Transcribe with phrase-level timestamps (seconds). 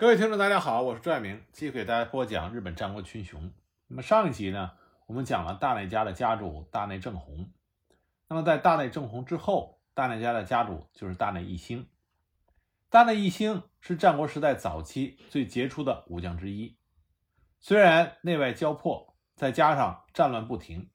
[0.00, 3.52] 各位听众，大家好，我是朱爱明，继续给大家播讲日本战国群雄。
[3.86, 4.70] 那么上一集呢，
[5.06, 7.52] 我们讲了大内家的家主大内正弘。
[8.26, 11.86] 那么在大内正弘之后，大内家的家主就是大内义兴。
[12.88, 16.78] 大内义兴是战国时代早期最杰出的武将之一。
[17.58, 20.88] 虽然内外交迫，再加上战乱不停，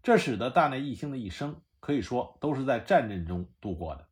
[0.00, 4.06] 这使得大内义兴的一生可以说都是在战阵中度过的。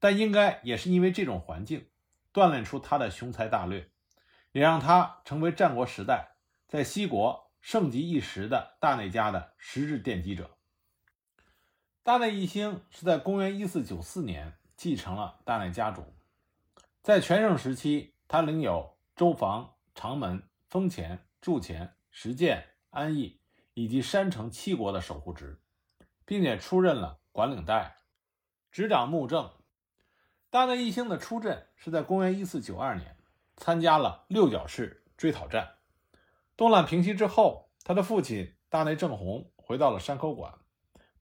[0.00, 1.86] 但应该也是因为这种环境。
[2.32, 3.90] 锻炼出他的雄才大略，
[4.52, 6.36] 也让他成为战国时代
[6.66, 10.56] 在西国盛极一时的大内家的实质奠基者。
[12.02, 16.04] 大内义兴是在公元一四九四年继承了大内家主，
[17.02, 23.40] 在全盛时期，他领有周防、长门、丰前、筑前、石见、安邑
[23.74, 25.60] 以及山城七国的守护职，
[26.24, 27.98] 并且出任了管领带、
[28.70, 29.52] 执掌幕政。
[30.52, 33.16] 大内义兴的出阵是在公元一四九二年，
[33.56, 35.76] 参加了六角氏追讨战。
[36.58, 40.52] 动乱平息之后，他的父亲大内正弘回到了山口馆，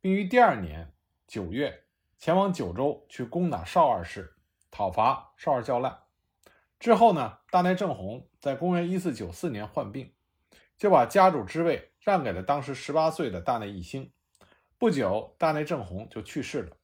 [0.01, 0.93] 并于第二年
[1.27, 1.85] 九月
[2.19, 4.35] 前往九州去攻打少二氏，
[4.69, 5.97] 讨伐少二教滥。
[6.77, 10.13] 之后呢，大内正弘在公元一四九四年患病，
[10.75, 14.11] 就把家主之位让给了当时十八岁的大内义兴。
[14.77, 16.75] 不久，大内正弘就去世了。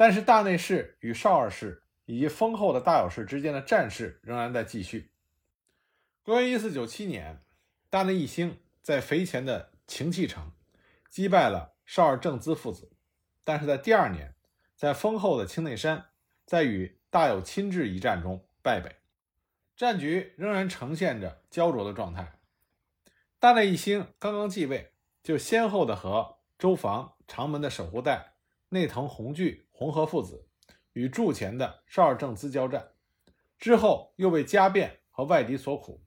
[0.00, 5.10] 但是大内氏与少二氏以及丰厚的大友氏之间的战事仍然在继续。
[6.22, 7.44] 公元一四九七年，
[7.90, 10.52] 大内义兴在肥前的晴气城
[11.10, 12.90] 击败了少二正资父子，
[13.44, 14.34] 但是在第二年，
[14.74, 16.06] 在丰厚的青内山，
[16.46, 18.96] 在与大友亲至一战中败北，
[19.76, 22.38] 战局仍然呈现着焦灼的状态。
[23.38, 28.32] 大内义兴刚刚继位，就先后的和周防、长门的守护带
[28.70, 29.66] 内藤弘具。
[29.80, 30.46] 红河父子
[30.92, 32.90] 与筑前的少二正资交战
[33.58, 36.04] 之后，又被家变和外敌所苦。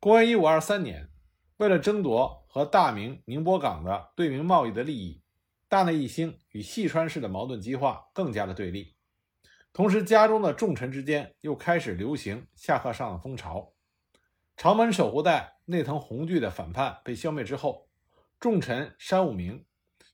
[0.00, 1.10] 公元一五二三年，
[1.58, 5.22] 为了争夺和大明宁波港的对明贸易的利益，
[5.68, 8.96] 大内义兴与细川氏的矛盾激化，更加的对立。
[9.74, 13.74] 同时，家中的重臣之间又开始流行下克上的风潮。
[14.56, 17.90] 长门守护带内藤弘具的反叛被消灭之后，
[18.40, 19.66] 重臣山武明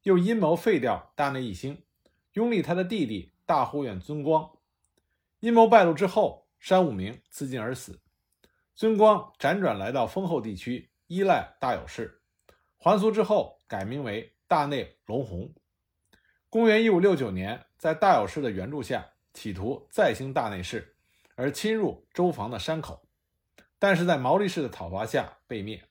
[0.03, 1.85] 又阴谋废掉大内义兴。
[2.33, 4.51] 拥立他的弟弟大护院尊光，
[5.41, 8.01] 阴谋败露之后，山武明自尽而死。
[8.75, 12.23] 尊光辗转来到丰后地区，依赖大友氏，
[12.79, 15.53] 还俗之后改名为大内隆弘。
[16.49, 20.97] 公元一五六九年，在大友氏的援助下，企图再兴大内氏，
[21.35, 23.07] 而侵入周防的山口，
[23.79, 25.85] 但是在毛利氏的讨伐下被灭。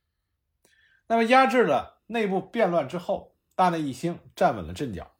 [1.05, 5.15] 那么压制了内部变乱之后，大内义兴站稳了阵脚。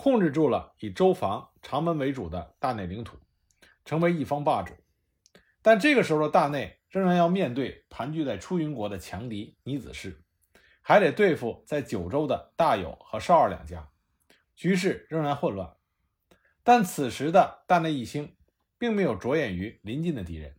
[0.00, 3.18] 控制住了以周防、长门为主的大内领土，
[3.84, 4.72] 成为一方霸主。
[5.60, 10.24] 但这个时候的大内仍然要面对盘踞在出云国的强敌尼子氏，
[10.80, 13.90] 还得对付在九州的大友和少二两家，
[14.56, 15.76] 局势仍然混乱。
[16.62, 18.34] 但此时的大内义兴
[18.78, 20.56] 并没有着眼于邻近的敌人，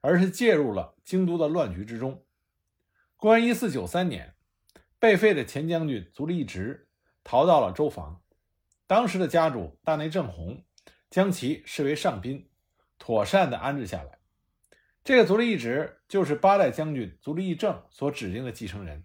[0.00, 2.24] 而是介入了京都的乱局之中。
[3.16, 4.36] 公元一四九三年，
[5.00, 6.88] 被废的前将军足利义直
[7.24, 8.22] 逃到了周防。
[8.86, 10.64] 当时的家主大内正弘
[11.10, 12.48] 将其视为上宾，
[12.98, 14.18] 妥善地安置下来。
[15.02, 19.04] 这个足利义直就是八代将军足利义政所指定的继承人，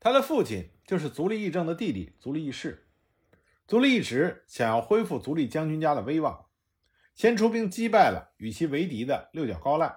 [0.00, 2.88] 他的父亲就是足利义政的弟弟足利义士。
[3.68, 6.46] 足利义直想要恢复足利将军家的威望，
[7.14, 9.92] 先出兵击败了与其为敌的六角高赖，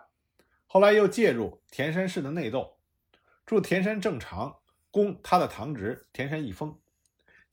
[0.68, 2.78] 后来又介入田山氏的内斗，
[3.46, 4.60] 助田山正长
[4.92, 6.80] 攻他的堂侄田山义丰。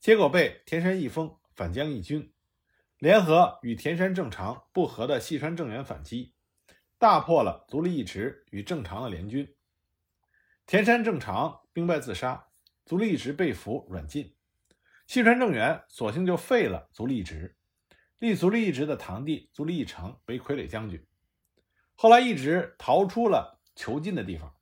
[0.03, 2.33] 结果被田山义丰反将义军
[2.97, 6.33] 联合与田山正常不和的细川正元反击，
[6.97, 9.55] 大破了足利义直与正常的联军。
[10.65, 12.47] 田山正常兵败自杀，
[12.85, 14.35] 足利义直被俘软禁。
[15.07, 17.55] 细川正元索性就废了足利义直，
[18.19, 21.01] 立足利义直的堂弟足利义成为傀儡将军。
[21.95, 24.53] 后来一直逃出了囚禁的地方，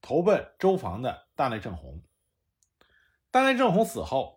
[0.00, 2.00] 投奔周防的大内正弘。
[3.32, 4.35] 大内正弘死后。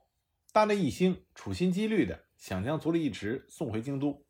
[0.51, 4.25] 大内义兴处心积虑的想将足利义直送回京都，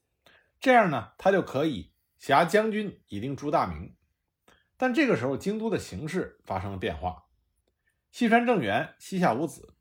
[0.60, 3.96] 这样呢，他就可以挟将军以令朱大明。
[4.76, 7.26] 但这个时候，京都的形势发生了变化，
[8.12, 9.76] 细川政元膝下无子，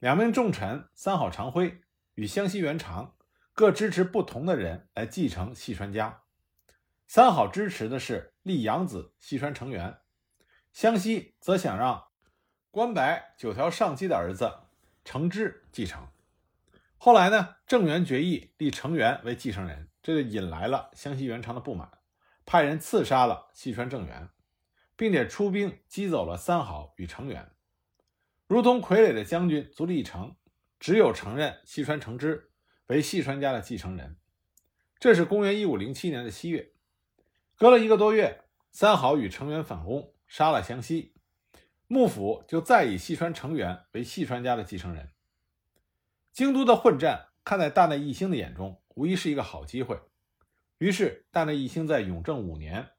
[0.00, 1.80] 两名重臣三好长辉
[2.14, 3.14] 与湘西元长
[3.52, 6.22] 各支持不同的人来继承细川家。
[7.06, 10.00] 三好支持的是立养子细川成元，
[10.72, 12.08] 湘西则想让
[12.72, 14.69] 关白九条上基的儿子。
[15.04, 16.08] 承之继承，
[16.98, 17.56] 后来呢？
[17.66, 21.90] 郑元决议立成元为继承人，这就引来了湘西元长的不满，
[22.44, 24.28] 派人刺杀了细川郑元，
[24.96, 27.52] 并且出兵击走了三好与成元。
[28.46, 30.36] 如同傀儡的将军足利义成，
[30.78, 32.50] 只有承认细川承之
[32.86, 34.18] 为细川家的继承人。
[34.98, 36.72] 这是公元一五零七年的七月，
[37.56, 41.14] 隔了一个多月，三好与成元反攻，杀了湘西，
[41.92, 45.10] 幕府就再以细川成元为细川家的继承人。
[46.32, 50.00] 京都的混战，看在大内义兴的眼中，无疑是一个好机会。
[50.78, 52.90] 于是，大内义兴在永正五年，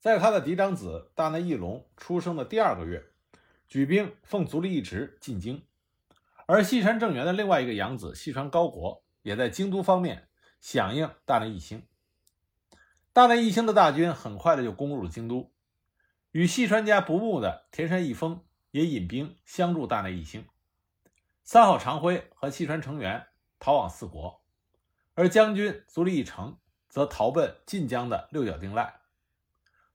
[0.00, 3.04] 在他的嫡长子大内义隆出生的第二个月，
[3.68, 5.62] 举兵奉足利义直进京。
[6.46, 10.28] 而细川政元的另外一个养子细川高国，也在京都方面
[10.62, 11.86] 响应大内义兴。
[13.12, 15.52] 大内义兴的大军很快的就攻入了京都，
[16.36, 20.46] 与细川家不睦的田山义丰也引兵相助大内义兴。
[21.42, 23.28] 三好长辉和细川成元
[23.58, 24.44] 逃往四国。
[25.14, 26.58] 而将军足利义成
[26.90, 29.00] 则逃奔晋江的六角定赖。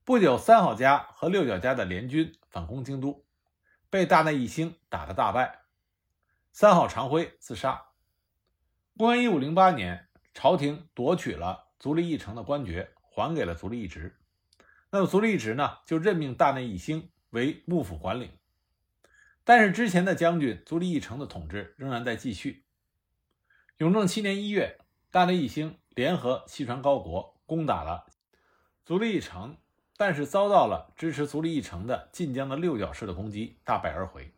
[0.04, 3.24] 不久，三好家和六角家的联军反攻京都，
[3.92, 5.60] 被大内义兴打得大败。
[6.52, 7.90] 三好长辉自杀。
[8.98, 14.18] 公元一五零八年，朝廷夺取了足利义成的官爵，还给了足利义直。
[14.92, 18.32] 那么足利义直呢，就任命大内义兴为幕府管领。
[19.44, 22.66] 但是之前的将军足利义成的统治仍然在继续。
[23.78, 24.78] 永正七年一月。
[25.14, 28.06] 大内义兴联合细川高国攻打了
[28.86, 29.58] 足利义城，
[29.98, 34.34] 但是遭到了支持足利义城的晋江的六角氏的攻击，大败而回。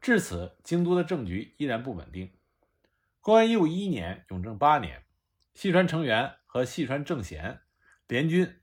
[0.00, 2.32] 至此，京都的政局依然不稳定。
[3.20, 5.02] 公元一五一一年，永正八年，
[5.52, 7.62] 细川成元和细川政贤
[8.06, 8.60] 联军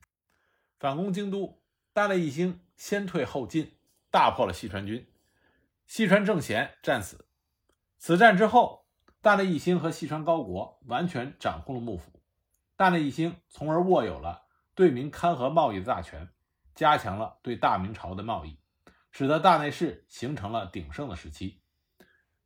[0.82, 1.62] 反攻京都，
[1.94, 3.78] 大内义兴先退后进，
[4.10, 5.08] 大破了细川军，
[5.86, 7.28] 细川政贤战死。
[8.00, 8.82] 此战之后。
[9.22, 12.24] 大内义兴和细川高国完全掌控了幕府，
[12.76, 16.28] 大内义兴从而握有了对明勘合贸易的大权，
[16.74, 18.58] 加强了对大明朝的贸易，
[19.12, 21.62] 使得大内氏形成了鼎盛的时期。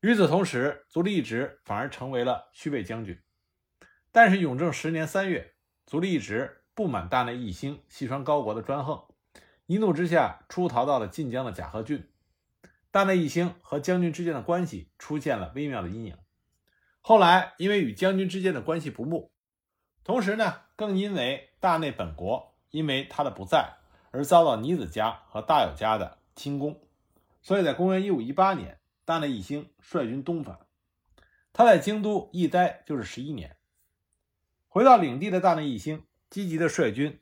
[0.02, 3.24] 与此同时，足利义直反而成为了虚位将军。
[4.12, 5.56] 但是永正十年三月，
[5.86, 9.06] 足利义直不满大内义兴、西川高国的专横，
[9.66, 12.08] 一怒之下出逃到了晋江的甲贺郡。
[12.92, 16.18] 大内义兴和将军之间的关系出现了微妙的阴影。
[17.00, 19.32] 后来，因为与将军之间的关系不睦，
[20.04, 23.78] 同时呢，更因为大内本国因为他的不在
[24.12, 26.82] 而遭到尼子家和大友家的侵攻，
[27.42, 30.60] 所以在公元一五一八年，大内义兴率军东返。
[31.54, 33.56] 他在京都一待就是十一年。
[34.68, 36.04] 回到领地的大内义兴
[36.36, 37.18] 积极的率军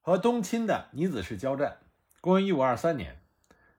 [0.00, 1.80] 和东侵的尼子氏交战。
[2.20, 3.20] 公元一五二三年，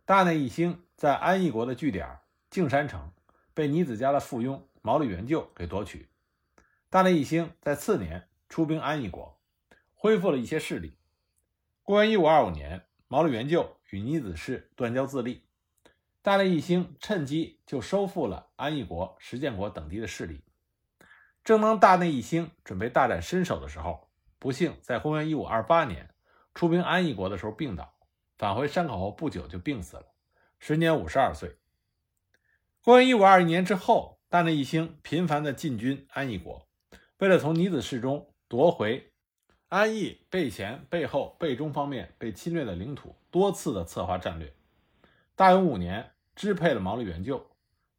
[0.04, 2.20] 大内义兴在安义国的据点
[2.50, 3.14] 静山城
[3.54, 4.62] 被尼子家的附庸。
[4.82, 6.10] 毛利元就给夺取，
[6.90, 9.40] 大内义兴在次年出兵安义国，
[9.94, 10.98] 恢复了一些势力。
[11.82, 15.46] 公元一五二五年，毛利元就与尼子氏断交自立，
[16.22, 20.42] 大内义兴趁机就收复了安义国、石建国等地的势力。
[21.46, 24.10] 正当大内义兴准备大展身手的时候，
[24.44, 26.14] 不幸在公元一五二八年
[26.54, 27.94] 出兵安义国的时候病倒，
[28.38, 30.06] 返回山口后不久就病死了，
[30.60, 31.56] 时年五十二岁。
[32.84, 34.20] 公元一五二一年之后。
[34.34, 36.68] 大内义兴频繁地进军安义国，
[37.20, 39.14] 为了从尼子氏中夺回
[39.70, 44.52] 安义背前、背后、背中方面被侵略的领土，多次的策划战略。
[45.36, 47.46] 大永五年，支配了毛利元就，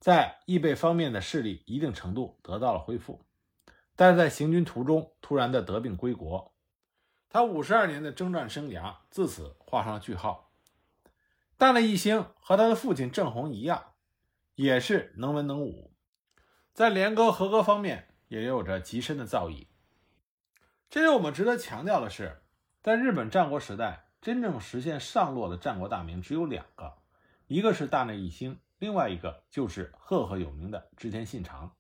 [0.01, 3.25] 在义背方面的势力一定程度得到了恢复，
[3.97, 6.53] 但是在行军途中突然的得病归国，
[7.29, 10.51] 他五十二年的征战生涯自此画上了句号。
[11.57, 13.93] 大内义兴和他的父亲郑弘一样，
[14.57, 15.93] 也是能文能武。
[16.73, 19.69] 在联歌和歌方面也有着极深的造诣。
[20.91, 22.43] 这里我们值得强调的是，
[22.83, 26.99] 在日本战国时代，真正实现上洛的战国大名只有两个，
[27.47, 31.77] 一个是大内义兴，另外一个就是赫赫有名的织田信长。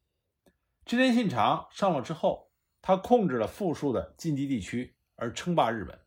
[0.85, 2.51] 织田信长上洛之后，
[2.83, 5.99] 他控制了富庶的近畿地区，而称霸日本，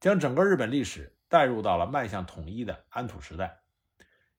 [0.00, 3.60] 将整个日本历史带入到了迈向统一的安土时代。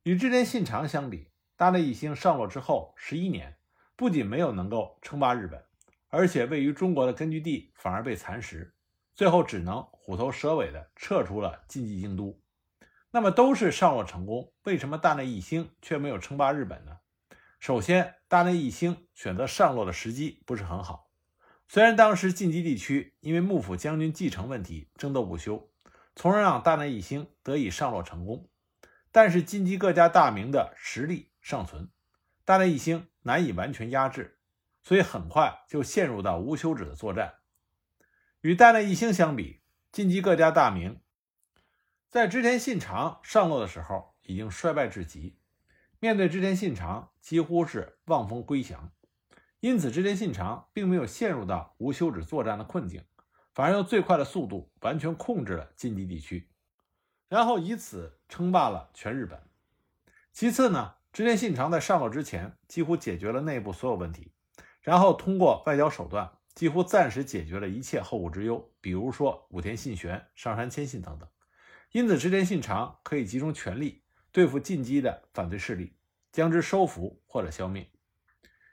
[0.04, 3.56] 与织田信长相比，大内义兴上洛之后十一年。
[3.96, 5.62] 不仅没有能够称霸日本，
[6.08, 8.74] 而且位于中国的根据地反而被蚕食，
[9.14, 12.40] 最后只能虎头蛇尾的撤出了晋冀京都。
[13.12, 17.00] 那么都是上洛成功，为什么大内义兴却没有称霸日本呢？
[17.60, 21.12] 首先，大内义兴选择上洛的时机不是很好。
[21.68, 25.70] 虽然当时晋冀地区因为幕府将军继承问题争斗不休，
[26.16, 28.50] 从而让大内义兴得以上洛成功，
[29.12, 31.92] 但是晋冀各家大名的实力尚存。
[32.46, 34.40] 大内义兴难以完全压制，
[34.82, 37.36] 所以很快就陷入到无休止的作战。
[38.42, 39.62] 与大内义兴相比，
[39.92, 41.02] 晋级各家大名
[42.10, 45.38] 在织田信长上洛的时候已经衰败至极，
[46.00, 48.92] 面对织田信长几乎是望风归降。
[49.60, 53.04] 因此，织田信长并没有陷入到无休止作战的困境，
[53.54, 56.50] 反而用最快的速度完全控制了晋冀地区，
[57.28, 59.42] 然后以此称霸了全日本。
[60.32, 64.32] 其次呢，织田信长在上洛之前几乎解决了内部所有问题，
[64.82, 71.28] 然后通过外交手段几乎暂时解决了一切后顾之忧，比如说武田信玄、上杉谦信等等。
[71.92, 74.04] 因此，织田信长可以集中全力
[74.40, 75.92] 对付进击的反对势力，
[76.32, 77.90] 将之收服或者消灭。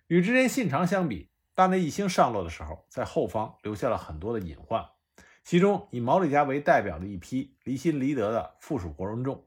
[0.07, 4.89] 与织田信长相比，大内义兴上洛的时候，在后方留下了很多的隐患，
[5.43, 9.45] 其中以毛利家为代表的一批离心离德的附属国人众，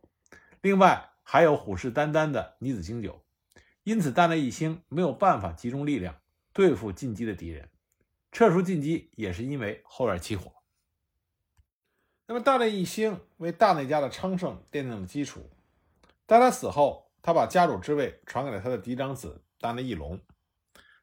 [0.60, 3.24] 另外还有虎视眈眈的尼子经久，
[3.86, 6.20] 因此大内义兴没有办法集中力量
[6.52, 7.70] 对付进击的敌人，
[8.34, 10.52] 撤出进击也是因为后院起火。
[12.28, 15.50] 那么大内义兴为大内家的昌盛奠定了基础，
[16.30, 20.22] 在他死后，他把家主之位传给了他的嫡长子大内义隆。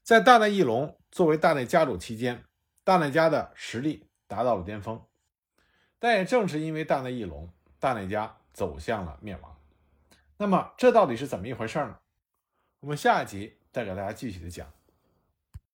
[0.04, 2.44] 在大内义隆作为大内家主期间，
[2.84, 5.02] 大内家的实力达到了巅峰。
[5.98, 9.58] 但也正是因为大内义隆，大内家走向了灭亡。
[10.36, 11.98] 那么，这到底是怎么一回事呢？
[12.78, 14.72] 我们下一集再给大家具体的讲。